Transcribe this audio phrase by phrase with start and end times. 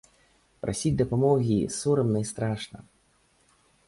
[0.63, 2.77] Прасіць дапамогі сорамна і страшна.